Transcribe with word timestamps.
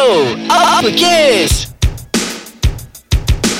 Bro, 0.00 0.32
apa 0.48 0.88
kes? 0.96 1.76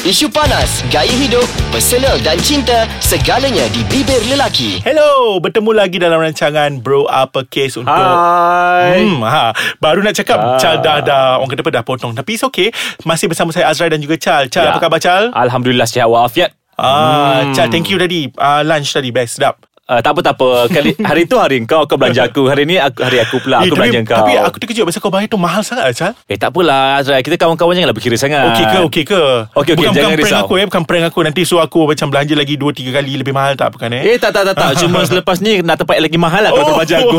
Isu 0.00 0.32
panas, 0.32 0.80
gaya 0.88 1.12
hidup, 1.12 1.44
personal 1.68 2.16
dan 2.24 2.40
cinta, 2.40 2.88
segalanya 2.96 3.68
di 3.68 3.84
bibir 3.84 4.16
lelaki. 4.24 4.80
Hello, 4.80 5.36
bertemu 5.36 5.76
lagi 5.76 6.00
dalam 6.00 6.16
rancangan 6.16 6.80
Bro 6.80 7.12
Apa 7.12 7.44
Case 7.44 7.76
untuk 7.76 7.92
Hai. 7.92 9.04
Hmm, 9.04 9.20
ha, 9.20 9.52
baru 9.76 10.00
nak 10.00 10.16
cakap 10.16 10.40
Ah. 10.40 10.56
Chal 10.56 10.80
dah 10.80 11.04
dah 11.04 11.36
orang 11.36 11.52
kata 11.52 11.68
dah 11.68 11.84
potong 11.84 12.16
tapi 12.16 12.32
it's 12.32 12.44
okay. 12.48 12.72
Masih 13.04 13.28
bersama 13.28 13.52
saya 13.52 13.68
Azrai 13.68 13.92
dan 13.92 14.00
juga 14.00 14.16
Chal. 14.16 14.48
Chal 14.48 14.64
Ya. 14.64 14.72
apa 14.72 14.80
khabar 14.80 14.96
Chal? 14.96 15.28
Alhamdulillah 15.36 15.84
sihat 15.84 16.08
walafiat. 16.08 16.56
Ah, 16.80 17.44
Hmm. 17.44 17.52
Chal 17.52 17.68
thank 17.68 17.92
you 17.92 18.00
tadi. 18.00 18.32
Uh, 18.32 18.64
lunch 18.64 18.88
tadi 18.88 19.12
best 19.12 19.36
sedap. 19.36 19.60
Uh, 19.90 19.98
tak 19.98 20.14
apa 20.14 20.20
tak 20.22 20.34
apa. 20.38 20.70
Kali 20.70 20.94
hari 21.10 21.26
tu 21.26 21.34
hari 21.34 21.58
kau 21.66 21.82
kau 21.82 21.98
belanja 21.98 22.30
aku. 22.30 22.46
Hari 22.46 22.62
ni 22.62 22.78
aku, 22.78 23.02
hari 23.02 23.18
aku 23.18 23.42
pula 23.42 23.58
Eh, 23.58 23.66
aku 23.66 23.74
belanja 23.74 23.98
tapi, 23.98 24.06
kau. 24.06 24.18
tapi 24.22 24.32
aku 24.38 24.56
terkejut 24.62 24.84
pasal 24.86 25.00
kau 25.02 25.10
bayar 25.10 25.26
tu 25.26 25.34
mahal 25.34 25.66
sangat 25.66 25.90
Chal. 25.98 26.14
Eh 26.30 26.38
tak 26.38 26.54
apalah 26.54 27.02
Azrai 27.02 27.26
Kita 27.26 27.34
kawan-kawan 27.34 27.74
janganlah 27.74 27.96
berkira 27.98 28.14
sangat 28.14 28.54
Okey 28.54 28.64
ke 28.70 28.78
okey 28.86 29.02
ke? 29.02 29.22
Okey, 29.50 29.58
okey, 29.58 29.72
bukan, 29.74 29.90
jangan 29.90 30.10
bukan 30.14 30.22
prank 30.22 30.30
risau. 30.30 30.46
aku 30.46 30.52
eh, 30.54 30.66
bukan 30.70 30.82
prank 30.86 31.04
aku 31.10 31.18
nanti 31.26 31.40
suruh 31.42 31.66
aku 31.66 31.80
macam 31.90 32.06
belanja 32.06 32.34
lagi 32.38 32.54
2 32.54 32.70
3 32.70 32.96
kali 33.02 33.12
lebih 33.18 33.34
mahal 33.34 33.58
tak 33.58 33.74
bukan 33.74 33.90
eh? 33.98 34.14
Eh 34.14 34.16
tak 34.22 34.30
tak 34.30 34.46
tak, 34.46 34.54
tak. 34.54 34.70
Cuma 34.78 35.02
selepas 35.10 35.42
ni 35.42 35.58
Nak 35.58 35.82
tempat 35.82 35.98
lagi 35.98 36.18
mahal 36.22 36.46
lah 36.46 36.50
Kalau 36.54 36.70
kau 36.70 36.74
belanja 36.78 36.96
aku 37.02 37.18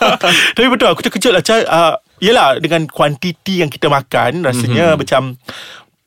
Tapi 0.56 0.66
betul 0.72 0.88
aku 0.88 1.00
terkejut 1.04 1.32
lah 1.36 1.44
Chal. 1.44 1.68
Uh, 1.68 2.00
yelah 2.16 2.56
dengan 2.56 2.88
kuantiti 2.88 3.60
yang 3.60 3.68
kita 3.68 3.92
makan 3.92 4.40
rasanya 4.40 4.96
mm-hmm. 4.96 5.00
macam 5.04 5.22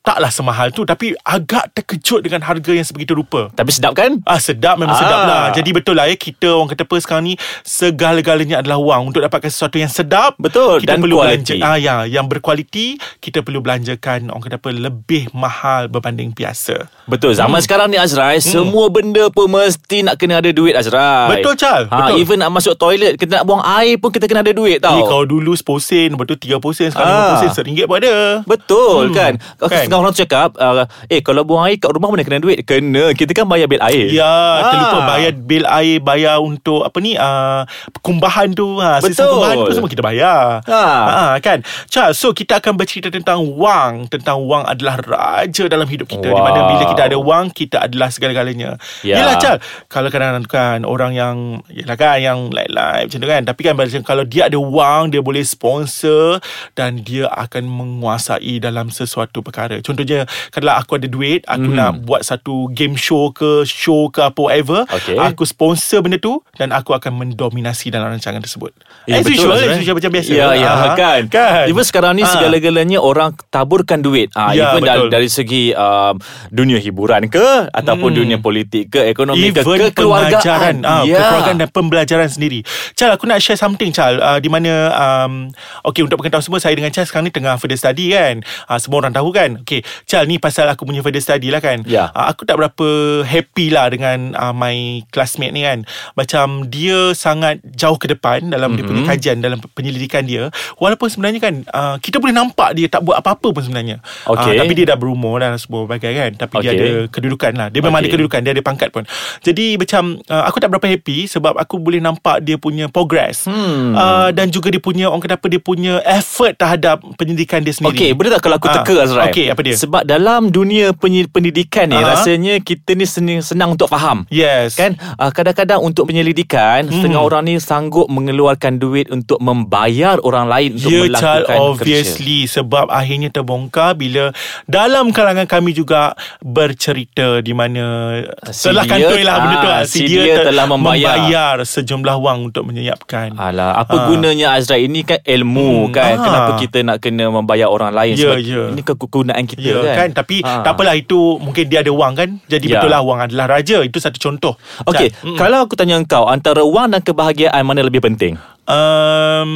taklah 0.00 0.28
semahal 0.28 0.68
tu 0.68 0.82
tapi 0.82 1.12
agak 1.20 1.70
terkejut 1.72 2.20
dengan 2.20 2.40
harga 2.40 2.72
yang 2.72 2.82
sebegitu 2.82 3.12
rupa. 3.12 3.52
Tapi 3.52 3.68
sedap 3.68 3.92
kan 3.92 4.16
Ah 4.24 4.38
sedap 4.38 4.74
memang 4.74 4.92
Ah. 4.92 4.98
sedap 4.98 5.20
lah. 5.22 5.44
Jadi 5.52 5.70
betul 5.70 5.94
lah 5.94 6.04
ya 6.04 6.16
kita 6.16 6.48
orang 6.50 6.68
kata 6.68 6.82
apa 6.82 6.96
sekarang 6.96 7.24
ni 7.26 7.34
segala-galanya 7.62 8.56
adalah 8.58 8.78
wang 8.78 9.06
untuk 9.06 9.20
dapatkan 9.20 9.46
sesuatu 9.46 9.76
yang 9.76 9.88
sedap. 9.88 10.36
Betul, 10.36 10.80
Kita 10.80 10.88
dan 10.90 10.98
perlu 10.98 11.16
kualiti. 11.16 11.60
belanja 11.60 11.66
ah 11.66 11.76
ya 11.76 11.94
yang 12.06 12.26
berkualiti 12.26 12.86
kita 13.18 13.40
perlu 13.40 13.60
belanjakan 13.60 14.28
orang 14.28 14.40
kata 14.42 14.56
apa 14.56 14.70
lebih 14.70 15.28
mahal 15.32 15.86
berbanding 15.86 16.30
biasa. 16.30 16.88
Betul 17.04 17.32
Zaman 17.32 17.58
sekarang 17.58 17.88
ni 17.88 17.98
Azrai 17.98 18.38
Semua 18.38 18.86
benda 18.86 19.26
pun 19.28 19.50
Mesti 19.50 20.00
nak 20.00 20.14
kena 20.14 20.38
ada 20.38 20.48
duit 20.48 20.72
Azrai 20.72 21.02
Hmm. 21.20 21.30
Betul, 21.32 21.54
Chal. 21.54 21.82
ha, 21.84 21.96
Betul. 22.06 22.16
Even 22.18 22.38
nak 22.38 22.50
masuk 22.50 22.74
toilet 22.74 23.14
Kita 23.14 23.36
nak 23.36 23.44
buang 23.44 23.60
air 23.60 23.98
pun 23.98 24.08
Kita 24.08 24.24
kena 24.24 24.40
ada 24.40 24.52
duit 24.52 24.78
tau 24.78 24.94
Eh, 24.94 25.02
kalau 25.02 25.24
dulu 25.24 25.52
10 25.52 25.66
sen, 25.80 26.08
tu 26.14 26.36
30 26.38 26.70
sen, 26.70 26.88
sekarang 26.88 27.10
Ah. 27.10 27.18
50 27.34 27.42
sen, 27.42 27.50
seringgit 27.52 27.84
pun 27.84 27.98
ada. 27.98 28.14
Betul 28.44 29.10
Hmm, 29.10 29.16
kan 29.16 29.32
kan? 29.60 29.89
Kan 29.90 29.98
Setengah 29.98 30.02
orang 30.06 30.12
tu 30.14 30.20
cakap 30.22 30.48
uh, 30.54 30.86
Eh 31.10 31.18
kalau 31.20 31.42
buang 31.42 31.66
air 31.66 31.76
kat 31.76 31.90
rumah 31.90 32.14
mana 32.14 32.22
kena 32.22 32.38
duit 32.38 32.62
Kena 32.62 33.10
Kita 33.10 33.34
kan 33.34 33.50
bayar 33.50 33.66
bil 33.66 33.82
air 33.82 34.06
Ya, 34.14 34.30
Ah. 34.30 34.70
terlupa 34.70 34.98
bayar 35.08 35.32
bil 35.34 35.66
air, 35.66 35.98
bayar 35.98 36.38
untuk 36.38 36.86
apa 36.86 36.94
ni, 37.00 37.18
uh, 37.18 37.66
kumbahan 37.98 38.52
tu, 38.52 38.78
ha, 38.78 39.00
sistem 39.00 39.26
Betul. 39.26 39.34
kumbahan 39.34 39.56
tu 39.58 39.72
semua 39.74 39.90
kita 39.90 40.04
bayar. 40.04 40.40
Ha. 40.62 40.82
Ha, 40.84 41.22
kan? 41.40 41.58
Charles, 41.90 42.14
so 42.14 42.30
kita 42.30 42.60
akan 42.60 42.76
bercerita 42.76 43.10
tentang 43.10 43.42
wang, 43.56 44.06
tentang 44.06 44.44
wang 44.44 44.62
adalah 44.62 45.00
raja 45.00 45.66
dalam 45.66 45.88
hidup 45.88 46.06
kita. 46.06 46.30
Di 46.30 46.36
mana 46.36 46.60
Wow. 46.62 46.68
bila 46.70 46.84
kita 46.86 47.02
ada 47.10 47.18
wang, 47.18 47.50
kita 47.50 47.76
adalah 47.82 48.08
segala-galanya. 48.12 48.76
Ya. 49.02 49.18
Yelah, 49.18 49.34
Charles, 49.40 49.60
kalau 49.88 50.08
kadang-kadang 50.08 50.46
kan 50.46 50.78
orang 50.84 51.12
yang, 51.16 51.36
yelah 51.66 51.96
kan, 51.96 52.20
yang 52.20 52.38
like-like 52.52 53.10
macam 53.10 53.18
tu 53.18 53.28
kan. 53.28 53.42
Tapi 53.42 53.60
kan 53.64 53.74
kalau 54.04 54.22
dia 54.22 54.46
ada 54.46 54.58
wang, 54.60 55.10
dia 55.10 55.18
boleh 55.18 55.42
sponsor 55.42 56.38
dan 56.76 57.00
dia 57.02 57.26
akan 57.26 57.64
menguasai 57.66 58.60
dalam 58.60 58.92
sesuatu 58.92 59.40
perkara. 59.40 59.79
Contohnya, 59.80 60.24
kalau 60.50 60.72
aku 60.72 60.96
ada 60.96 61.06
duit, 61.06 61.42
aku 61.44 61.66
Mhm. 61.66 61.74
nak 61.74 61.92
buat 62.02 62.22
satu 62.22 62.68
game 62.70 62.94
show 62.94 63.30
ke, 63.30 63.64
show 63.64 64.08
ke 64.08 64.20
apa 64.20 64.36
whatever, 64.36 64.84
Okey. 64.86 65.16
aku 65.16 65.42
sponsor 65.42 66.00
benda 66.00 66.16
tu 66.16 66.38
dan 66.54 66.70
aku 66.70 66.92
akan 66.92 67.12
mendominasi 67.18 67.88
dalam 67.88 68.10
rancangan 68.10 68.38
tersebut. 68.38 68.72
Eh, 69.04 69.14
as 69.14 69.22
betul 69.22 69.48
usual, 69.48 69.56
lah, 69.56 69.70
as 69.70 69.80
usual 69.80 69.96
macam 69.96 70.10
biasa. 70.10 70.30
Ya, 70.30 70.48
ya 70.54 70.70
Ah, 70.70 70.94
kan. 70.94 71.22
kan. 71.26 71.64
Even 71.66 71.82
sekarang 71.82 72.12
ni 72.14 72.22
Ah. 72.22 72.30
segala-galanya 72.30 72.98
orang 72.98 73.32
taburkan 73.48 73.98
duit. 73.98 74.28
Ah, 74.32 74.52
Ya, 74.52 74.70
even 74.70 74.82
dari, 74.82 75.00
betul. 75.00 75.08
dari 75.10 75.28
segi 75.28 75.62
um, 75.72 76.14
dunia 76.48 76.76
hiburan 76.76 77.26
ke 77.26 77.68
ataupun 77.70 78.12
Hmm. 78.12 78.18
dunia 78.20 78.38
politik 78.38 78.90
ke, 78.90 79.06
ekonomi 79.06 79.46
Even 79.46 79.60
ke, 79.60 79.90
kekeluargaan. 79.90 80.30
pengajaran 80.36 80.76
ah, 80.82 81.02
ya. 81.02 81.16
Kekeluargaan 81.16 81.56
dan 81.56 81.68
pembelajaran 81.70 82.28
sendiri 82.28 82.60
Chal 82.92 83.10
aku 83.10 83.24
nak 83.24 83.38
share 83.38 83.56
something 83.56 83.90
Chal 83.90 84.18
uh, 84.18 84.36
Di 84.36 84.46
mana 84.46 84.72
um, 84.92 85.48
Okay 85.82 86.00
untuk 86.00 86.16
pengetahuan 86.16 86.42
semua 86.42 86.58
Saya 86.58 86.72
dengan 86.72 86.90
Chal 86.90 87.04
sekarang 87.04 87.26
ni 87.26 87.32
Tengah 87.32 87.56
further 87.56 87.74
study 87.74 88.10
kan 88.10 88.40
uh, 88.66 88.76
Semua 88.76 89.00
orang 89.00 89.12
tahu 89.12 89.30
kan 89.30 89.62
Okay 89.70 89.80
Chal 90.02 90.26
ni 90.26 90.36
pasal 90.36 90.66
aku 90.66 90.82
punya 90.82 90.98
further 90.98 91.18
study 91.18 91.46
lah 91.46 91.58
kan 91.58 91.86
Ya. 91.86 92.10
uh, 92.10 92.26
Aku 92.28 92.42
tak 92.42 92.56
berapa 92.56 92.86
happy 93.22 93.70
lah 93.70 93.86
Dengan 93.86 94.34
uh, 94.34 94.50
my 94.50 94.74
classmate 95.08 95.50
ni 95.50 95.62
kan 95.62 95.86
Macam 96.12 96.66
dia 96.66 97.14
sangat 97.14 97.62
jauh 97.70 97.94
ke 97.94 98.10
depan 98.10 98.42
Dalam 98.44 98.74
mm-hmm. 98.74 98.76
dia 98.76 98.84
punya 98.84 99.02
kajian 99.06 99.38
Dalam 99.38 99.62
penyelidikan 99.70 100.22
dia 100.22 100.50
Walaupun 100.76 101.06
sebenarnya 101.06 101.38
kan 101.40 101.54
uh, 101.66 101.96
Kita 101.96 102.18
boleh 102.18 102.32
nampak 102.32 102.74
dia 102.74 102.88
Tak 102.88 103.00
buat 103.00 103.14
apa-apa 103.16 103.52
pun 103.52 103.62
sebenarnya 103.62 104.02
Okey. 104.26 104.52
uh, 104.52 104.58
Tapi 104.58 104.72
dia 104.74 104.86
dah 104.86 104.98
berumur 104.98 105.38
dan 105.38 105.54
semua 105.54 105.86
bagai 105.86 106.10
kan 106.10 106.30
Tapi 106.36 106.54
dia 106.58 106.70
Okey. 106.72 106.76
ada 106.76 106.88
kedudukan 107.08 107.52
lah 107.54 107.68
Dia 107.68 107.80
memang 107.80 107.94
Okey. 107.96 108.02
ada 108.02 108.12
kedudukan 108.12 108.40
Dia 108.40 108.52
ada 108.52 108.62
pangkat 108.62 108.88
pun 108.90 109.04
Jadi 109.40 109.78
macam 109.78 110.02
uh, 110.24 110.44
Aku 110.44 110.58
tak 110.58 110.68
berapa 110.68 110.86
happy 110.88 111.28
Sebab 111.28 111.54
aku 111.54 111.78
boleh 111.78 111.98
nampak 111.98 112.42
Dia 112.42 112.56
punya 112.56 112.90
progress 112.90 113.46
Hmm. 113.46 113.92
uh, 113.92 114.28
Dan 114.30 114.48
juga 114.48 114.68
dia 114.68 114.78
punya 114.78 115.06
Orang 115.06 115.20
kata 115.20 115.34
apa 115.34 115.46
Dia 115.46 115.60
punya 115.60 116.02
effort 116.02 116.54
terhadap 116.54 116.98
Pendidikan 117.14 117.60
dia 117.60 117.70
sendiri 117.70 117.92
Okey, 117.92 118.10
boleh 118.12 118.30
tak 118.30 118.40
kalau 118.40 118.56
aku 118.56 118.66
Ah, 118.66 118.74
teka 118.78 118.94
Azrai? 118.96 119.28
okey, 119.28 119.46
apa 119.46 119.59
dia? 119.62 119.74
Sebab 119.74 120.02
dalam 120.02 120.48
dunia 120.48 120.92
pendidikan 120.92 121.86
ni 121.86 121.94
Ah. 121.94 122.14
rasanya 122.14 122.58
kita 122.58 122.92
ni 122.92 123.04
senang, 123.04 123.40
senang 123.40 123.70
untuk 123.70 123.86
faham. 123.86 124.24
Yes 124.26 124.74
Kan 124.74 124.94
uh, 125.14 125.28
kadang-kadang 125.28 125.80
untuk 125.80 126.06
penyelidikan 126.06 126.84
hmm. 126.84 126.92
setengah 126.92 127.20
orang 127.20 127.42
ni 127.44 127.56
sanggup 127.56 128.06
mengeluarkan 128.06 128.76
duit 128.76 129.08
untuk 129.08 129.38
membayar 129.38 130.16
orang 130.20 130.46
lain 130.46 130.70
untuk 130.74 130.90
Ya 130.90 131.02
child 131.12 131.44
melakukan 131.44 131.58
obviously 131.60 132.38
Sebab 132.46 132.86
akhirnya 132.88 133.28
terbongkar 133.28 133.94
Bila 133.94 134.30
Dalam 134.64 135.10
kalangan 135.10 135.44
kami 135.44 135.70
juga 135.70 136.12
Bercerita 136.60 137.38
Di 137.38 137.52
mana 137.52 138.20
Si 138.46 138.66
Telah 138.66 138.84
dia- 138.84 138.92
kantoi 138.92 139.22
lah 139.22 139.36
benda 139.38 139.56
tu 139.56 139.60
ah, 139.60 139.72
lah. 139.72 139.82
si 139.82 140.00
dia 140.04 140.34
telah 140.42 140.64
membayar. 140.66 141.16
membayar 141.16 141.54
Sejumlah 141.62 142.16
wang 142.16 142.38
Untuk 142.44 142.64
menyiapkan 142.64 143.34
Alah, 143.34 143.74
apa 143.76 143.92
Ah. 143.92 144.06
gunanya 144.06 144.52
Azrai 144.52 144.84
ini 144.84 145.02
kan 145.02 145.18
ilmu 145.20 145.88
Hmm, 145.88 145.92
kan. 145.92 146.14
ah. 146.14 146.22
Kenapa 146.22 146.50
kita 146.58 146.78
nak 146.80 146.98
kena 146.98 147.28
membayar 147.28 147.66
orang 147.66 147.90
lain 147.90 148.12
Ya, 148.12 148.32
sebab 148.32 148.38
ya. 148.40 148.62
ini 148.68 148.82
kegunaan 148.82 149.44
kita 149.50 149.60
Ya 149.60 149.80
kan. 149.80 149.96
kan 149.96 150.08
Tapi 150.16 150.40
Ah. 150.40 150.62
tak 150.62 150.72
apalah 150.74 150.94
Itu 150.94 151.36
mungkin 151.36 151.66
dia 151.66 151.80
ada 151.80 151.90
wang 151.90 152.14
kan 152.14 152.38
Jadi 152.44 152.66
Ya. 152.66 152.78
betul 152.78 152.90
lah 152.90 153.00
Wang 153.00 153.20
adalah 153.20 153.46
raja 153.50 153.80
Itu 153.80 153.98
satu 153.98 154.16
contoh 154.16 154.54
Okey. 154.84 155.10
Mm. 155.12 155.36
kalau 155.36 155.64
aku 155.64 155.74
tanya 155.74 155.98
kau 156.02 156.26
antara 156.26 156.62
wang 156.62 156.90
dan 156.90 157.00
kebahagiaan 157.00 157.60
mana 157.60 157.80
lebih 157.80 158.00
penting? 158.00 158.38
um, 158.64 159.50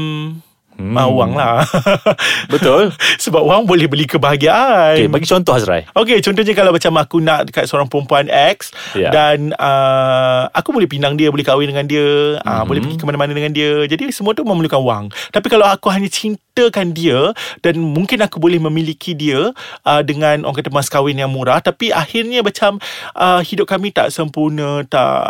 hmm. 0.78 0.96
ah, 0.96 1.08
Wang 1.10 1.32
lah 1.34 1.62
Betul. 2.52 2.92
Sebab 3.24 3.42
wang 3.44 3.62
boleh 3.64 3.86
beli 3.88 4.06
kebahagiaan 4.08 4.98
Okey, 4.98 5.10
bagi 5.10 5.26
contoh 5.28 5.52
Azrai. 5.56 5.86
Okey, 5.96 6.18
contohnya 6.20 6.54
kalau 6.56 6.70
macam 6.74 6.92
aku 7.00 7.16
nak 7.20 7.48
dekat 7.50 7.64
seorang 7.68 7.88
perempuan 7.88 8.26
X 8.30 8.74
Ya. 8.94 9.10
dan 9.10 9.50
uh, 9.58 10.46
aku 10.54 10.70
boleh 10.70 10.86
pinang 10.86 11.18
dia, 11.18 11.32
boleh 11.32 11.42
kahwin 11.42 11.66
dengan 11.66 11.86
dia, 11.88 12.38
mm-hmm. 12.38 12.46
uh, 12.46 12.62
boleh 12.62 12.80
pergi 12.84 12.96
ke 13.00 13.04
mana-mana 13.06 13.32
dengan 13.34 13.50
dia. 13.50 13.82
Jadi 13.90 14.10
semua 14.14 14.36
tu 14.36 14.46
memerlukan 14.46 14.78
wang. 14.78 15.04
Tapi 15.34 15.46
kalau 15.50 15.66
aku 15.66 15.90
hanya 15.90 16.06
cintakan 16.06 16.94
dia 16.94 17.34
dan 17.64 17.80
mungkin 17.80 18.22
aku 18.22 18.38
boleh 18.38 18.62
memiliki 18.62 19.16
dia 19.18 19.50
uh, 19.82 20.02
dengan 20.06 20.46
orang 20.46 20.62
kata 20.62 20.70
mas 20.70 20.86
kahwin 20.86 21.18
yang 21.18 21.32
murah 21.32 21.58
tapi 21.58 21.90
akhirnya 21.90 22.44
macam 22.44 22.78
uh, 23.18 23.42
hidup 23.42 23.66
kami 23.66 23.90
tak 23.90 24.14
sempurna, 24.14 24.86
tak 24.86 25.26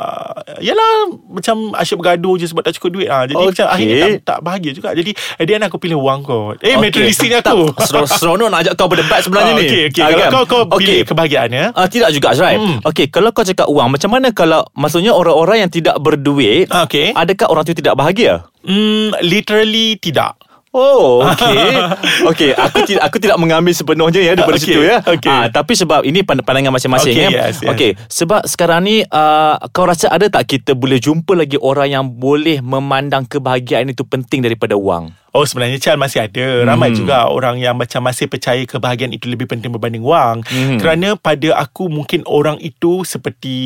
yalah 0.61 1.15
macam 1.31 1.73
asyik 1.79 2.01
bergaduh 2.01 2.37
je 2.37 2.47
sebab 2.51 2.63
tak 2.67 2.77
cukup 2.77 3.01
duit. 3.01 3.09
Ah, 3.09 3.25
jadi 3.25 3.41
Okey. 3.41 3.49
macam 3.55 3.67
akhirnya 3.71 4.09
tak, 4.21 4.25
tak 4.25 4.39
bahagia 4.45 4.73
juga. 4.77 4.91
Jadi 4.93 5.13
at 5.35 5.45
the 5.45 5.53
end 5.53 5.63
aku 5.63 5.77
pilih 5.77 5.97
wang 5.97 6.21
kot. 6.21 6.59
Eh, 6.61 6.73
Okey. 6.73 6.81
materialistik 6.81 7.27
ni 7.27 7.37
aku. 7.37 7.71
Tak, 7.73 7.87
seron- 7.87 8.09
seronok 8.09 8.49
nak 8.49 8.61
ajak 8.63 8.75
kau 8.75 8.87
berdebat 8.87 9.21
sebenarnya 9.21 9.53
Ah, 9.53 9.59
ni. 9.59 9.65
Okey, 9.65 9.83
okey. 9.89 10.01
Ah, 10.01 10.09
Kalau 10.09 10.19
kan? 10.19 10.31
kau 10.31 10.43
kau 10.45 10.63
Okey. 10.65 10.79
pilih 10.79 10.99
kebahagiaan 11.05 11.51
ya. 11.51 11.65
Ah 11.73 11.87
tidak 11.87 12.11
juga 12.11 12.27
Azrai. 12.31 12.55
Hmm. 12.57 12.79
Okey, 12.81 13.07
kalau 13.09 13.31
kau 13.31 13.43
cakap 13.43 13.67
wang, 13.67 13.89
macam 13.89 14.11
mana 14.11 14.31
kalau 14.31 14.63
maksudnya 14.73 15.11
orang-orang 15.11 15.57
yang 15.61 15.71
tidak 15.71 15.97
berduit, 15.99 16.67
okey. 16.69 17.13
adakah 17.13 17.47
orang 17.49 17.63
tu 17.63 17.73
tidak 17.73 17.95
bahagia? 17.95 18.47
Hmm, 18.61 19.13
literally 19.21 19.99
tidak. 19.99 20.41
Oh, 20.75 21.23
okey. 21.23 21.71
okey, 22.35 22.51
aku 22.51 22.83
tidak 22.83 23.03
aku 23.07 23.23
tidak 23.23 23.39
mengambil 23.39 23.71
sepenuhnya 23.71 24.19
ya 24.19 24.35
daripada 24.35 24.59
Okey, 24.59 24.67
situ 24.67 24.83
ya. 24.83 24.99
okey. 25.01 25.31
Ah, 25.31 25.47
tapi 25.47 25.79
sebab 25.79 26.03
ini 26.03 26.27
pand- 26.27 26.43
pandangan 26.43 26.75
masing-masing 26.75 27.15
Okey, 27.15 27.25
ya. 27.25 27.31
yes, 27.31 27.63
yes. 27.63 27.71
Okey, 27.71 27.91
sebab 28.11 28.43
sekarang 28.43 28.83
ni 28.83 29.07
uh, 29.07 29.55
kau 29.71 29.87
rasa 29.87 30.11
ada 30.11 30.27
tak 30.27 30.51
kita 30.51 30.75
boleh 30.75 30.99
jumpa 30.99 31.31
lagi 31.33 31.55
orang 31.57 31.89
yang 31.89 32.05
boleh 32.11 32.59
memandang 32.59 33.23
kebahagiaan 33.23 33.87
itu 33.87 34.03
penting 34.03 34.43
daripada 34.43 34.75
wang? 34.75 35.15
Oh 35.31 35.43
sebenarnya 35.43 35.79
Chal 35.79 35.99
masih 35.99 36.23
ada 36.23 36.63
Ramai 36.63 36.95
juga 36.95 37.27
orang 37.27 37.59
yang 37.59 37.75
macam 37.75 38.03
masih 38.03 38.31
percaya 38.31 38.63
kebahagiaan 38.63 39.11
itu 39.11 39.27
lebih 39.27 39.47
penting 39.47 39.67
berbanding 39.69 40.03
wang 40.03 40.47
Hmm. 40.47 40.79
Kerana 40.79 41.15
pada 41.15 41.59
aku 41.59 41.87
mungkin 41.87 42.23
orang 42.25 42.55
itu 42.61 43.03
seperti 43.03 43.57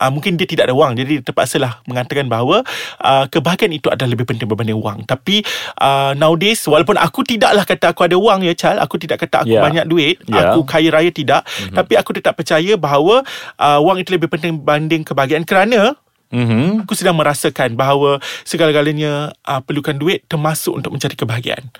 uh, 0.00 0.10
mungkin 0.10 0.40
dia 0.40 0.48
tidak 0.48 0.72
ada 0.72 0.74
wang 0.74 0.96
jadi 0.96 1.20
terpaksalah 1.20 1.84
mengatakan 1.84 2.26
bahawa 2.26 2.64
uh, 3.04 3.28
kebahagiaan 3.28 3.76
itu 3.76 3.92
adalah 3.92 4.16
lebih 4.16 4.24
penting 4.24 4.48
berbanding 4.48 4.80
wang 4.80 5.04
tapi 5.04 5.44
uh, 5.76 6.16
nowadays 6.16 6.64
walaupun 6.64 6.96
aku 6.96 7.22
tidaklah 7.22 7.62
kata 7.68 7.92
aku 7.92 8.08
ada 8.08 8.16
wang 8.16 8.40
ya 8.40 8.56
Chal 8.56 8.80
aku 8.80 8.96
tidak 8.96 9.20
kata 9.28 9.44
aku 9.44 9.52
Ya. 9.52 9.60
banyak 9.60 9.84
duit 9.84 10.16
Ya. 10.30 10.54
aku 10.54 10.62
kaya 10.64 10.88
raya 10.94 11.10
tidak 11.10 11.42
mm-hmm. 11.44 11.74
tapi 11.76 11.98
aku 11.98 12.14
tetap 12.14 12.38
percaya 12.38 12.78
bahawa 12.78 13.20
uh, 13.60 13.78
wang 13.82 14.00
itu 14.00 14.14
lebih 14.14 14.30
penting 14.32 14.56
berbanding 14.56 15.02
kebahagiaan 15.04 15.44
kerana 15.44 15.98
Mhm. 16.30 16.86
aku 16.86 16.94
sedang 16.94 17.18
merasakan 17.18 17.74
bahawa 17.74 18.22
segala-galanya 18.46 19.34
uh, 19.42 19.58
perlukan 19.66 19.98
duit 19.98 20.22
termasuk 20.30 20.78
untuk 20.78 20.94
mencari 20.94 21.18
kebahagiaan 21.18 21.74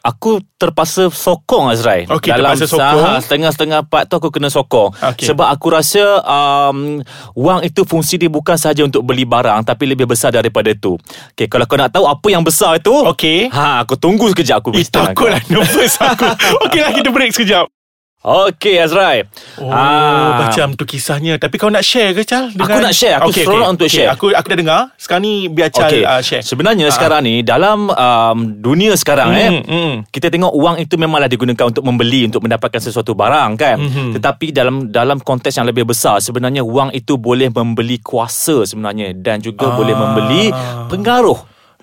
Aku 0.00 0.38
terpaksa 0.56 1.08
sokong 1.08 1.68
Azrai 1.68 2.06
Okey, 2.06 2.30
Dalam 2.30 2.54
sokong. 2.54 3.18
Setengah-setengah 3.18 3.80
part 3.86 4.06
tu 4.06 4.14
Aku 4.14 4.30
kena 4.30 4.46
sokong 4.46 4.94
Okey. 4.94 5.26
Sebab 5.26 5.46
aku 5.46 5.66
rasa 5.70 6.22
um, 6.22 7.02
Wang 7.34 7.62
itu 7.62 7.82
fungsi 7.82 8.14
dia 8.16 8.26
bukan 8.26 8.54
sahaja 8.54 8.82
Untuk 8.82 9.02
beli 9.02 9.22
barang 9.22 9.62
Tapi 9.62 9.84
lebih 9.86 10.06
besar 10.06 10.30
daripada 10.30 10.70
tu 10.72 10.94
Okay, 11.32 11.46
Kalau 11.46 11.66
kau 11.66 11.74
nak 11.74 11.90
tahu 11.90 12.04
Apa 12.04 12.26
yang 12.28 12.42
besar 12.42 12.78
itu 12.78 12.90
Okey. 12.90 13.50
Ha, 13.50 13.82
aku 13.82 13.94
tunggu 13.94 14.30
sekejap 14.30 14.58
aku 14.58 14.70
Eh, 14.74 14.86
takutlah 14.86 15.40
nervous 15.48 15.98
aku. 15.98 16.26
Okeylah 16.66 16.92
kita 16.92 17.08
break 17.10 17.30
sekejap. 17.34 17.66
Okey 18.18 18.82
Azrai 18.82 19.22
Oh, 19.62 19.70
Ah. 19.70 20.42
macam 20.44 20.74
tu 20.74 20.82
kisahnya. 20.82 21.38
Tapi 21.38 21.54
kau 21.54 21.66
nak 21.66 21.82
share 21.82 22.10
ke 22.12 22.22
Chal? 22.22 22.50
Aku 22.50 22.78
nak 22.78 22.90
share. 22.90 23.14
Aku 23.16 23.30
seronok 23.30 23.68
untuk 23.72 23.86
share. 23.86 24.10
Aku 24.10 24.30
aku 24.30 24.46
dah 24.48 24.58
dengar. 24.58 24.80
Sekarang 24.94 25.22
ni 25.22 25.46
biar 25.46 25.70
Chal 25.70 25.86
Okey. 25.86 26.02
uh, 26.02 26.18
share. 26.18 26.42
Sebenarnya 26.42 26.90
sekarang 26.90 27.22
ni 27.22 27.42
dalam 27.42 27.86
um, 27.88 28.38
dunia 28.56 28.94
sekarang 28.94 29.30
Hmm, 29.30 29.38
eh 29.38 29.50
hmm. 29.62 29.92
kita 30.10 30.28
tengok 30.28 30.50
wang 30.52 30.76
itu 30.76 30.94
memanglah 30.94 31.26
digunakan 31.26 31.64
untuk 31.64 31.82
membeli 31.82 32.26
untuk 32.26 32.42
mendapatkan 32.42 32.78
sesuatu 32.80 33.14
barang 33.14 33.50
kan. 33.54 33.76
Mhm. 33.78 34.10
Tetapi 34.14 34.46
dalam 34.50 34.76
dalam 34.88 35.18
konteks 35.18 35.54
yang 35.54 35.66
lebih 35.66 35.84
besar 35.84 36.18
sebenarnya 36.18 36.60
wang 36.60 36.90
itu 36.90 37.14
boleh 37.14 37.48
membeli 37.48 37.98
kuasa 37.98 38.62
sebenarnya 38.62 39.14
dan 39.14 39.38
juga 39.38 39.70
Ah. 39.70 39.74
boleh 39.74 39.94
membeli 39.94 40.44
pengaruh. 40.86 41.38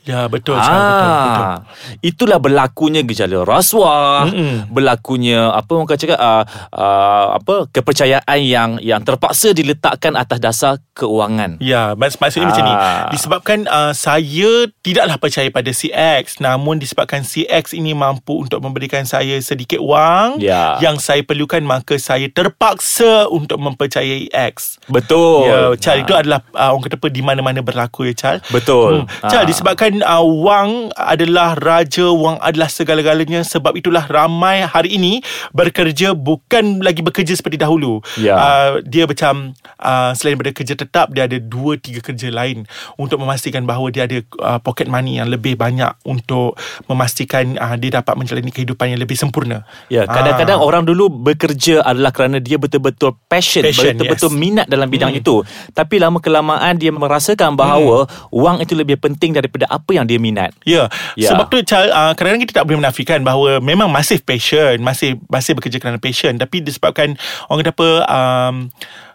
Ya, 0.05 0.29
betul 0.29 0.53
Chal, 0.55 0.69
betul, 0.69 1.09
betul. 1.19 1.43
Ah, 1.43 1.57
itulah 1.99 2.37
berlakunya 2.37 3.01
gejala 3.01 3.41
rasuah, 3.41 4.29
Mm-mm. 4.29 4.69
berlakunya 4.69 5.49
apa 5.49 5.69
orang 5.71 5.85
kata 5.85 5.99
cakap 5.99 6.19
uh, 6.19 6.43
uh, 6.71 7.27
apa 7.35 7.65
kepercayaan 7.69 8.39
yang 8.39 8.69
yang 8.79 9.01
terpaksa 9.01 9.49
diletakkan 9.51 10.13
atas 10.13 10.37
dasar 10.37 10.73
keuangan. 10.93 11.57
Ya, 11.57 11.91
mak- 11.93 12.15
maksudnya 12.15 12.47
macam 12.47 12.63
ni. 12.63 12.71
Ah. 12.71 13.09
Disebabkan 13.09 13.65
uh, 13.65 13.91
saya 13.91 14.49
tidaklah 14.79 15.17
percaya 15.17 15.49
pada 15.49 15.69
CX, 15.69 16.37
namun 16.37 16.77
disebabkan 16.77 17.21
CX 17.21 17.73
ini 17.73 17.91
mampu 17.91 18.39
untuk 18.39 18.61
memberikan 18.61 19.03
saya 19.03 19.35
sedikit 19.39 19.81
wang 19.81 20.37
Ya. 20.37 20.77
yang 20.79 20.95
saya 20.97 21.21
perlukan, 21.21 21.59
maka 21.61 21.97
saya 21.97 22.29
terpaksa 22.29 23.25
untuk 23.27 23.57
mempercayai 23.57 24.29
X. 24.53 24.77
Betul. 24.85 25.49
Ya, 25.49 25.59
Chal, 25.75 25.95
Ah. 25.95 26.01
itu 26.01 26.13
adalah 26.13 26.39
uh, 26.51 26.69
orang 26.69 26.83
kata 26.83 26.95
apa 26.95 27.09
di 27.09 27.19
mana-mana 27.19 27.59
berlaku 27.59 28.05
ya, 28.05 28.13
Chal. 28.13 28.37
Betul. 28.47 29.03
Hmm. 29.03 29.09
Chal, 29.25 29.41
Ah. 29.41 29.47
Disebabkan 29.95 30.03
uh, 30.03 30.25
wang 30.25 30.91
adalah 30.95 31.55
raja, 31.55 32.11
wang 32.11 32.37
adalah 32.41 32.67
segala-galanya 32.67 33.45
sebab 33.45 33.77
itulah 33.77 34.03
ramai 34.07 34.65
hari 34.65 34.97
ini 34.97 35.21
bekerja 35.55 36.15
bukan 36.15 36.83
lagi 36.83 37.05
bekerja 37.05 37.35
seperti 37.35 37.61
dahulu. 37.61 38.01
Ya. 38.19 38.35
Uh, 38.35 38.71
dia 38.83 39.07
macam 39.07 39.55
uh, 39.79 40.11
selain 40.17 40.35
daripada 40.35 40.51
kerja 40.55 40.73
tetap, 40.75 41.11
dia 41.15 41.27
ada 41.27 41.37
dua 41.39 41.79
tiga 41.79 42.03
kerja 42.03 42.31
lain 42.31 42.67
untuk 42.99 43.21
memastikan 43.21 43.63
bahawa 43.63 43.91
dia 43.91 44.07
ada 44.07 44.19
uh, 44.41 44.59
pocket 44.59 44.89
money 44.89 45.21
yang 45.21 45.29
lebih 45.29 45.55
banyak 45.55 45.91
untuk 46.03 46.57
memastikan 46.89 47.55
uh, 47.59 47.75
dia 47.79 48.01
dapat 48.01 48.15
menjalani 48.17 48.51
kehidupan 48.51 48.95
yang 48.95 48.99
lebih 48.99 49.15
sempurna. 49.15 49.63
Ya, 49.87 50.07
kadang-kadang 50.09 50.57
Ah. 50.59 50.67
orang 50.67 50.83
dulu 50.87 51.11
bekerja 51.11 51.83
adalah 51.83 52.15
kerana 52.15 52.39
dia 52.39 52.55
betul-betul 52.55 53.15
passion, 53.27 53.67
Passion, 53.67 53.95
betul-betul 53.95 54.31
yes. 54.31 54.39
minat 54.39 54.65
dalam 54.71 54.87
bidang 54.87 55.11
itu. 55.11 55.43
Tapi 55.75 55.99
lama 55.99 56.23
kelamaan 56.23 56.79
dia 56.79 56.89
merasakan 56.95 57.59
bahawa 57.59 58.07
wang 58.31 58.63
itu 58.63 58.73
lebih 58.73 58.97
penting 58.97 59.35
daripada 59.35 59.67
apa 59.67 59.84
yang 59.93 60.07
dia 60.07 60.17
minat. 60.17 60.55
Ya, 60.65 60.87
Ya. 61.13 61.27
yeah. 61.27 61.29
sebab 61.35 61.51
tu 61.51 61.61
Chal, 61.61 61.91
uh, 61.91 62.15
kadang-kadang 62.17 62.43
kita 62.47 62.53
tak 62.61 62.65
boleh 62.65 62.79
menafikan 62.81 63.19
bahawa 63.21 63.61
memang 63.61 63.91
masih 63.91 64.17
passion, 64.23 64.81
masih 64.81 65.19
masih 65.29 65.53
bekerja 65.53 65.77
kerana 65.77 66.01
passion, 66.01 66.33
tapi 66.39 66.63
disebabkan 66.63 67.13
orang 67.51 67.61
kata 67.61 67.71
apa 67.75 67.89
um, 68.09 68.55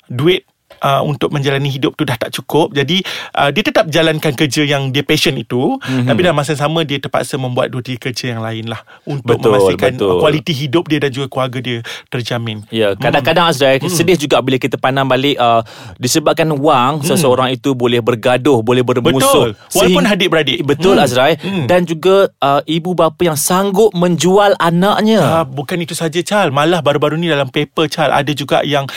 duit 0.06 0.46
Uh, 0.80 1.04
untuk 1.04 1.28
menjalani 1.28 1.68
hidup 1.68 1.92
tu 1.92 2.02
dah 2.02 2.16
tak 2.16 2.32
cukup 2.32 2.72
Jadi 2.72 3.04
uh, 3.34 3.52
dia 3.52 3.60
tetap 3.60 3.84
jalankan 3.86 4.32
kerja 4.32 4.64
yang 4.64 4.88
dia 4.88 5.04
passion 5.04 5.36
itu 5.36 5.76
Mhm. 5.76 5.76
mm-hmm. 5.76 6.08
Tapi 6.08 6.20
dalam 6.20 6.34
masa 6.34 6.52
sama 6.54 6.82
dia 6.82 6.96
terpaksa 6.96 7.36
membuat 7.36 7.68
dua 7.68 7.80
tiga 7.80 8.00
kerja 8.02 8.32
yang 8.32 8.40
lain 8.40 8.64
lah 8.64 8.80
Untuk 9.04 9.36
Betul, 9.36 9.52
memastikan 9.54 9.92
betul. 9.92 10.16
kualiti 10.18 10.56
hidup 10.56 10.84
dia 10.86 10.96
dan 10.98 11.10
juga 11.10 11.28
keluarga 11.28 11.58
dia 11.58 11.78
terjamin 12.08 12.64
Ya, 12.68 12.96
kadang-kadang 12.96 13.46
Azrael 13.46 13.76
sedih 13.82 14.16
juga 14.16 14.40
bila 14.40 14.56
kita 14.56 14.76
pandang 14.76 15.04
balik 15.04 15.36
uh, 15.36 15.60
disebabkan 15.96 16.48
wang 16.56 17.02
seseorang 17.02 17.50
itu 17.50 17.72
boleh 17.72 18.00
bergaduh, 18.00 18.60
boleh 18.60 18.80
bermusuh. 18.80 19.52
Betul. 19.52 19.60
Walaupun 19.70 19.76
Sehingga- 20.00 20.14
adik-beradik. 20.14 20.58
Betul 20.62 20.96
Hmm. 20.96 21.04
Azrael 21.04 21.36
Hmm. 21.36 21.66
dan 21.66 21.84
juga 21.84 22.32
uh, 22.38 22.64
ibu 22.64 22.92
bapa 22.92 23.20
yang 23.20 23.36
sanggup 23.36 23.92
menjual 23.92 24.56
anaknya. 24.56 25.20
Uh, 25.20 25.44
bukan 25.44 25.76
itu 25.76 25.92
saja 25.92 26.20
Chal 26.20 26.48
Malah 26.48 26.80
baru-baru 26.80 27.14
ni 27.14 27.26
dalam 27.26 27.48
paper 27.48 27.84
Chal 27.86 28.08
Ada 28.08 28.32
juga 28.32 28.62
yang 28.62 28.88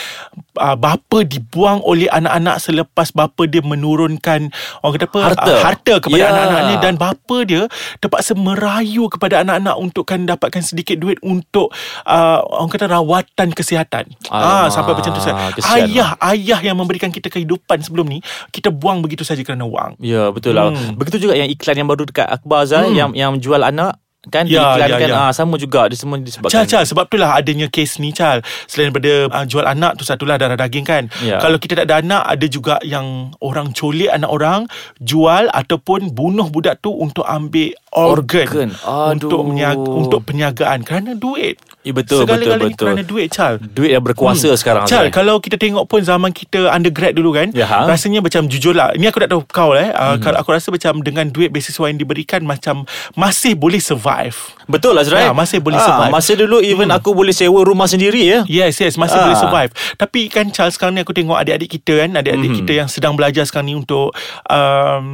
uh, 0.55 0.75
Bapa 0.75 1.21
dibuang 1.21 1.81
oleh 1.81 2.05
anak-anak 2.07 2.57
Selepas 2.57 3.09
bapa 3.09 3.44
dia 3.44 3.59
menurunkan 3.59 4.50
Orang 4.79 4.94
kata 4.94 5.05
apa 5.05 5.19
Harta. 5.23 5.47
Uh, 5.47 5.61
harta 5.61 5.94
kepada 6.00 6.17
Ya. 6.17 6.27
anak-anaknya 6.29 6.75
Dan 6.79 6.94
bapa 6.95 7.38
dia 7.44 7.63
Terpaksa 7.97 8.33
merayu 8.33 9.07
kepada 9.07 9.41
anak-anak 9.41 9.75
Untukkan 9.75 10.19
dapatkan 10.25 10.61
sedikit 10.61 10.97
duit 10.97 11.17
Untuk 11.19 11.71
uh, 12.03 12.39
Orang 12.44 12.69
kata 12.69 12.85
rawatan 12.88 13.51
kesihatan 13.51 14.11
Ah 14.27 14.67
Sampai 14.67 14.94
macam 14.94 15.11
tu 15.11 15.21
Chal. 15.21 15.35
kesian 15.51 15.88
Ayah 15.88 16.09
Ayah 16.19 16.59
yang 16.61 16.75
memberikan 16.75 17.09
kita 17.09 17.27
kehidupan 17.27 17.79
sebelum 17.79 18.07
ni 18.07 18.19
Kita 18.49 18.69
buang 18.69 18.99
begitu 18.99 19.21
saja 19.21 19.39
kerana 19.39 19.63
wang 19.63 19.95
Ya 19.97 20.29
betul 20.29 20.53
lah. 20.53 20.69
Hmm. 20.69 20.94
Begitu 20.94 21.17
juga 21.21 21.33
yang 21.33 21.47
iklan 21.47 21.75
yang 21.75 21.88
baru 21.88 22.03
dekat 22.03 22.27
Akbar 22.27 22.63
Azrael 22.63 22.83
Hmm. 22.85 22.94
yang 22.94 23.11
yang 23.13 23.33
jual 23.38 23.57
anak 23.57 23.95
kan 24.31 24.47
Ya, 24.47 24.79
diiklankan 24.79 25.09
ya, 25.11 25.15
ya. 25.19 25.23
ah 25.27 25.31
sama 25.35 25.59
juga 25.59 25.91
dia 25.91 25.99
semua 25.99 26.15
disebabkan. 26.15 26.63
Cal, 26.63 26.65
Cal, 26.69 26.83
sebab 26.87 27.11
itulah 27.11 27.35
adanya 27.35 27.67
kes 27.67 27.99
ni, 27.99 28.15
Cal. 28.15 28.39
Selain 28.71 28.87
daripada 28.87 29.27
uh, 29.27 29.45
jual 29.47 29.67
anak 29.67 29.99
tu 29.99 30.07
satulah 30.07 30.39
darah 30.39 30.55
daging 30.55 30.87
kan. 30.87 31.11
Ya. 31.19 31.43
Kalau 31.43 31.59
kita 31.59 31.75
tak 31.75 31.91
ada 31.91 31.99
anak, 31.99 32.23
ada 32.23 32.45
juga 32.47 32.75
yang 32.87 33.35
orang 33.43 33.75
colik 33.75 34.07
anak 34.07 34.31
orang, 34.31 34.59
jual 35.03 35.51
ataupun 35.51 36.15
bunuh 36.15 36.47
budak 36.47 36.79
tu 36.79 36.95
untuk 36.95 37.27
ambil 37.27 37.75
organ. 37.94 38.45
Organ. 38.45 38.69
Aduh. 38.81 39.30
Untuk, 39.30 39.42
meniaga, 39.45 39.90
untuk 39.90 40.22
penyagaan. 40.24 40.81
Kerana 40.81 41.13
duit. 41.13 41.62
Ya, 41.84 41.92
betul, 41.92 42.24
Segala-galanya 42.24 42.63
betul, 42.63 42.72
betul. 42.72 42.86
kerana 42.88 43.04
duit, 43.04 43.28
Cal. 43.28 43.54
Duit 43.60 43.92
yang 43.92 44.00
berkuasa 44.01 44.48
sekarang 44.56 44.88
Cal, 44.88 45.04
Azrael. 45.04 45.12
kalau 45.12 45.36
kita 45.38 45.60
tengok 45.60 45.84
pun 45.84 46.00
zaman 46.00 46.31
kita 46.31 46.72
undergrad 46.72 47.12
dulu 47.12 47.36
kan, 47.36 47.51
Ya, 47.51 47.68
ha? 47.68 47.84
rasanya 47.84 48.24
macam 48.24 48.48
jujur 48.48 48.72
lah. 48.72 48.95
Ini 48.95 49.04
aku 49.06 49.19
tak 49.19 49.30
tahu 49.30 49.44
kau 49.45 49.75
eh. 49.75 49.92
Uh, 49.92 50.16
Mhm. 50.16 50.24
Kalau 50.24 50.38
aku 50.40 50.50
rasa 50.50 50.72
macam 50.72 51.04
dengan 51.04 51.28
duit 51.28 51.51
beasiswa 51.51 51.84
yang 51.84 52.00
diberikan 52.00 52.40
macam 52.42 52.88
masih 53.13 53.54
boleh 53.54 53.78
survive. 53.78 54.56
Betul 54.63 54.95
Azrael. 54.95 55.28
Ya, 55.28 55.36
masih 55.36 55.60
boleh 55.60 55.75
Ah, 55.75 55.84
survive. 55.84 56.12
Masa 56.13 56.31
dulu 56.34 56.57
even 56.60 56.88
aku 56.88 57.12
boleh 57.12 57.36
sewa 57.36 57.60
rumah 57.62 57.86
sendiri 57.86 58.24
ya. 58.24 58.40
Yes, 58.48 58.80
yes, 58.80 58.95
masih 58.95 59.19
Ah. 59.19 59.28
boleh 59.28 59.38
survive. 59.38 59.72
Tapi 59.94 60.31
kan 60.31 60.48
Charles 60.50 60.74
sekarang 60.74 60.95
ni 60.95 61.04
aku 61.04 61.12
tengok 61.12 61.36
adik-adik 61.36 61.68
kita 61.69 62.00
kan, 62.00 62.16
adik-adik 62.16 62.48
Mhm. 62.48 62.57
kita 62.63 62.72
yang 62.74 62.88
sedang 62.88 63.13
belajar 63.13 63.44
sekarang 63.44 63.68
ni 63.68 63.75
untuk 63.75 64.16
um, 64.48 65.06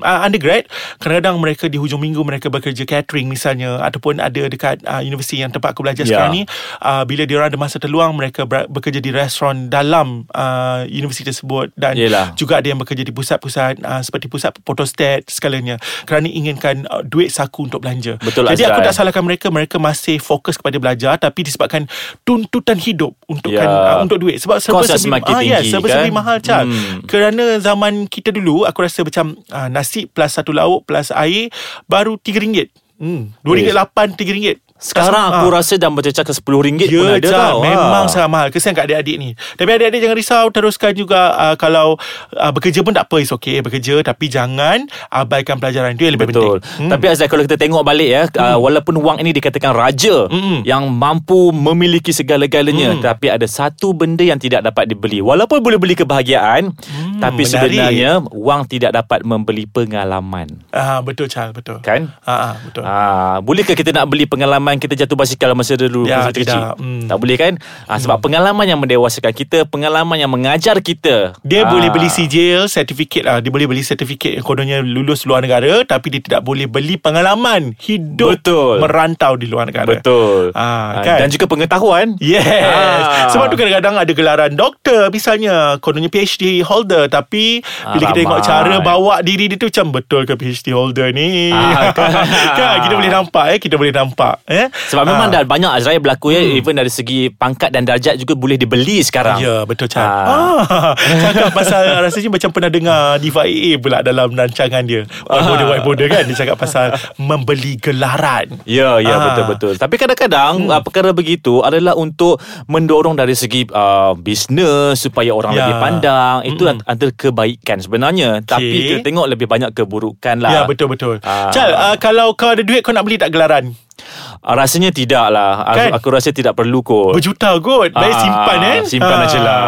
uh, 0.00 0.20
undergrad, 0.20 0.68
kadang-kadang 0.98 1.36
mereka 1.38 1.64
di 1.66 1.76
hujung 1.76 1.98
minggu 1.98 2.20
mereka 2.28 2.52
bekerja 2.52 2.84
catering 2.84 3.24
misalnya 3.26 3.80
ataupun 3.80 4.20
ada 4.20 4.44
dekat 4.44 4.84
uh, 4.84 5.00
universiti 5.00 5.40
yang 5.40 5.48
tempat 5.48 5.72
aku 5.72 5.80
belajar 5.80 6.04
Ya. 6.04 6.20
sekarang 6.20 6.32
ni, 6.34 6.42
uh, 6.78 7.02
bila 7.02 7.24
dia 7.24 7.40
orang 7.40 7.48
ada 7.48 7.56
masa 7.56 7.80
terluang 7.80 8.12
mereka 8.12 8.44
ber- 8.44 8.68
bekerja 8.68 9.00
di 9.00 9.08
restoran 9.08 9.66
dalam 9.66 10.28
uh, 10.30 10.84
universiti 10.84 11.24
tersebut 11.26 11.72
dan 11.74 11.96
Yelah. 11.96 12.36
juga 12.36 12.60
ada 12.60 12.68
yang 12.68 12.76
bekerja 12.76 13.00
di 13.00 13.10
pusat-pusat 13.10 13.80
uh, 13.80 14.04
seperti 14.04 14.28
pusat 14.28 14.52
photostat 14.60 15.24
segalanya 15.24 15.80
kerana 16.04 16.28
inginkan 16.28 16.84
uh, 16.86 17.00
duit 17.00 17.32
saku 17.32 17.64
untuk 17.64 17.80
belanja. 17.80 18.20
Betul, 18.20 18.44
Jadi 18.46 18.62
aku 18.62 18.78
Azrael. 18.78 18.86
tak 18.86 18.94
salahkan 18.94 19.24
mereka 19.24 19.46
mereka 19.48 19.76
masih 19.80 20.20
fokus 20.20 20.60
kepada 20.60 20.76
belajar 20.76 21.16
tapi 21.16 21.40
disebabkan 21.40 21.88
tuntutan 22.22 22.76
hidup 22.76 23.16
untuk 23.24 23.48
Ya. 23.48 23.64
kan 23.64 23.68
uh, 23.70 23.98
untuk 24.04 24.20
duit 24.20 24.36
sebab 24.36 24.60
serba 24.60 24.84
semakin 24.84 25.32
ah, 25.32 25.40
tinggi, 25.40 25.70
serba 25.72 25.88
kan? 25.88 26.12
mahal 26.12 26.36
Chal. 26.42 26.68
Hmm. 26.68 27.00
Kerana 27.06 27.56
zaman 27.58 28.04
kita 28.04 28.28
dulu 28.28 28.68
aku 28.68 28.84
rasa 28.84 29.00
macam 29.00 29.38
uh, 29.48 29.68
nasi 29.70 30.04
plus 30.04 30.34
satu 30.34 30.52
lauk 30.52 30.84
plus 30.84 31.08
air 31.14 31.48
baru 31.88 32.17
RM3. 32.24 32.70
Hmm, 32.98 33.26
RM2.8 33.44 33.90
RM3. 33.94 34.58
Sekarang 34.78 35.34
aku 35.34 35.46
rasa 35.50 35.74
dah 35.74 35.90
bercecah 35.90 36.22
ke 36.22 36.32
RM10 36.32 36.86
Ya, 36.86 36.96
pun 36.96 37.10
ada 37.12 37.20
Jal, 37.24 37.34
tau. 37.34 37.58
Memang 37.60 38.04
Ah. 38.04 38.08
sangat 38.08 38.28
mahal 38.28 38.48
Kesian 38.48 38.72
kat 38.72 38.86
adik-adik 38.86 39.16
ni 39.16 39.28
Tapi 39.52 39.68
adik-adik 39.68 40.00
jangan 40.00 40.16
risau 40.16 40.46
Teruskan 40.48 40.92
juga 40.92 41.20
uh, 41.34 41.54
Kalau 41.54 41.98
uh, 42.32 42.50
bekerja 42.50 42.80
pun 42.80 42.90
tak 42.90 43.04
apa 43.04 43.18
It's 43.18 43.30
okay 43.30 43.58
bekerja 43.58 44.00
Tapi 44.00 44.24
jangan 44.26 44.86
Abaikan 45.08 45.56
pelajaran 45.56 45.92
Itu 45.92 46.04
yang 46.04 46.14
lebih 46.14 46.28
Betul. 46.28 46.42
penting 46.56 46.76
Hmm. 46.78 46.90
Tapi 46.90 47.04
Azrael 47.06 47.26
kalau 47.26 47.42
kita 47.42 47.56
tengok 47.56 47.82
balik 47.82 48.06
ya, 48.06 48.22
hmm. 48.24 48.38
uh, 48.38 48.56
walaupun 48.56 48.94
wang 48.98 49.18
ini 49.18 49.32
dikatakan 49.32 49.72
raja 49.72 50.28
Mm-mm. 50.28 50.62
yang 50.62 50.86
mampu 50.86 51.50
memiliki 51.50 52.10
segala-galanya, 52.10 52.94
Hmm. 52.94 53.02
tapi 53.02 53.26
ada 53.26 53.42
satu 53.44 53.90
benda 53.92 54.20
yang 54.20 54.36
tidak 54.36 54.62
dapat 54.62 54.86
dibeli. 54.86 55.18
Walaupun 55.18 55.58
boleh 55.58 55.76
beli 55.76 55.94
kebahagiaan, 55.94 56.70
Hmm, 56.70 57.18
tapi 57.18 57.42
menarik. 57.42 57.50
sebenarnya 57.50 58.10
wang 58.30 58.62
tidak 58.64 58.92
dapat 58.92 59.22
membeli 59.22 59.64
pengalaman. 59.66 60.46
Ah 60.68 61.00
Betul 61.00 61.26
Chal 61.26 61.50
Betul 61.50 61.80
Kan? 61.80 62.12
Ah, 62.22 62.30
ah, 62.30 62.54
Betul 62.60 62.82
Ah, 62.84 63.36
bolehkah 63.40 63.72
kita 63.72 63.90
nak 63.90 64.06
beli 64.06 64.24
pengalaman 64.24 64.67
pengalaman 64.68 64.84
kita 64.84 64.94
jatuh 64.98 65.16
basikal 65.16 65.50
masa 65.52 65.74
dulu 65.74 66.04
Ya, 66.04 66.20
masa 66.20 66.30
tidak. 66.30 66.52
kecil. 66.52 66.62
Hmm. 66.76 67.08
Tak 67.08 67.16
boleh 67.16 67.36
kan? 67.36 67.52
Ah, 67.88 67.96
sebab 67.96 68.20
pengalaman 68.20 68.66
yang 68.66 68.76
mendewasakan 68.76 69.32
kita, 69.32 69.64
pengalaman 69.64 70.20
yang 70.20 70.28
mengajar 70.28 70.76
kita. 70.78 71.32
Dia 71.40 71.64
Ah. 71.64 71.70
boleh 71.70 71.88
beli 71.88 72.06
sijil 72.06 72.68
Sertifikat 72.68 73.22
lah 73.22 73.36
Dia 73.38 73.48
boleh 73.48 73.64
beli 73.64 73.80
sertifikat 73.80 74.34
Yang 74.34 74.44
kononnya 74.44 74.78
lulus 74.80 75.24
luar 75.24 75.40
negara 75.40 75.80
Tapi 75.82 76.06
dia 76.08 76.20
tidak 76.20 76.40
boleh 76.42 76.66
beli 76.66 76.96
pengalaman 76.96 77.72
Hidup 77.78 78.36
Betul. 78.36 78.78
Merantau 78.78 79.34
di 79.34 79.46
luar 79.46 79.64
negara 79.64 79.88
Betul. 79.88 80.50
Ah, 80.52 81.00
kan? 81.00 81.18
Dan 81.18 81.28
juga 81.30 81.46
pengetahuan. 81.46 82.18
Yes 82.18 82.44
Ah. 82.44 83.30
Sebab 83.30 83.48
tu 83.48 83.56
kadang-kadang 83.56 83.96
ada 83.96 84.10
gelaran 84.10 84.52
doktor 84.52 85.08
Misalnya 85.08 85.78
Kononnya 85.78 86.08
PhD 86.08 86.60
holder 86.60 87.06
Tapi 87.06 87.62
Ah, 87.80 87.94
Bila 87.94 88.04
kita 88.06 88.20
tengok 88.20 88.40
cara 88.42 88.76
bawa 88.80 89.20
diri 89.20 89.46
dia 89.46 89.56
tu 89.56 89.68
Macam 89.68 89.86
betul 89.92 90.22
ke 90.24 90.34
PhD 90.34 90.68
holder 90.70 91.08
ni 91.10 91.50
Ah, 91.50 91.92
kan. 91.96 92.12
kan 92.52 92.76
Kita 92.82 92.94
boleh 92.94 93.12
nampak 93.12 93.44
eh 93.48 93.58
Kita 93.58 93.74
boleh 93.76 93.92
nampak 93.92 94.34
eh 94.44 94.57
Sebab 94.66 95.04
memang 95.04 95.28
Ah. 95.28 95.32
dah 95.34 95.42
banyak 95.44 95.70
Azrael 95.72 95.98
berlaku 95.98 96.30
ya 96.30 96.42
Even 96.42 96.74
dari 96.74 96.88
segi 96.88 97.28
pangkat 97.28 97.70
dan 97.70 97.82
darjat 97.82 98.16
juga 98.16 98.32
boleh 98.32 98.54
dibeli 98.54 98.98
sekarang. 99.00 99.38
Ya 99.38 99.62
betul 99.62 99.86
Chan 99.86 100.02
Ah. 100.02 100.58
ah. 100.60 100.92
Cakap 101.24 101.52
pasal 101.52 101.82
Rasanya 102.00 102.28
macam 102.28 102.50
pernah 102.50 102.68
dengar 102.68 103.00
Diva 103.16 103.42
AA 103.42 103.76
pula 103.76 104.00
Dalam 104.00 104.30
rancangan 104.30 104.82
dia 104.82 105.06
White 105.24 105.44
border 105.44 105.66
white 105.68 105.84
border 105.84 106.06
kan 106.08 106.22
Dia 106.24 106.36
cakap 106.36 106.56
pasal 106.56 106.86
Membeli 107.16 107.76
gelaran 107.76 108.50
Ya, 108.64 108.98
ya 108.98 109.14
Ah. 109.14 109.24
betul-betul. 109.28 109.74
Tapi 109.76 109.94
kadang-kadang 109.96 110.64
hmm. 110.64 110.82
perkara 110.82 111.10
begitu 111.10 111.60
adalah 111.60 111.92
untuk 111.92 112.38
mendorong 112.66 113.12
dari 113.12 113.32
segi 113.32 113.68
uh, 113.68 114.14
bisnes 114.14 114.96
supaya 114.96 115.30
orang 115.30 115.50
Ya. 115.50 115.58
lebih 115.60 115.76
pandang. 115.78 116.36
Itu 116.44 116.62
Mm-mm. 116.64 116.84
antara 116.84 117.10
kebaikan 117.10 117.78
sebenarnya. 117.78 118.40
Tapi 118.40 118.64
kita 118.88 119.00
tengok 119.02 119.26
lebih 119.26 119.44
banyak 119.44 119.70
keburukan 119.72 120.36
lah. 120.38 120.50
Ya 120.52 120.60
betul-betul 120.64 121.20
Ah. 121.20 121.50
Chal 121.50 121.70
uh, 121.70 121.96
Kalau 121.96 122.32
kau 122.32 122.48
ada 122.48 122.60
duit 122.60 122.80
Kau 122.80 122.90
nak 122.90 123.02
beli 123.02 123.16
tak 123.16 123.28
gelaran 123.28 123.74
Uh, 123.98 124.27
rasanya 124.40 124.90
tidak 124.90 125.26
lah. 125.28 125.62
Kan? 125.64 125.90
Aku, 125.92 126.08
rasa 126.08 126.30
tidak 126.30 126.52
perlu 126.52 126.80
kot. 126.80 127.14
Berjuta 127.14 127.56
kot 127.56 127.90
Baik 127.90 128.10
Ah, 128.10 128.20
simpan 128.20 128.58
eh 128.60 128.78
simpan 128.84 129.18
aja 129.20 129.38
lah. 129.38 129.66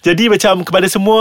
Jadi 0.00 0.26
macam 0.26 0.62
Kepada 0.62 0.86
semua 0.86 1.20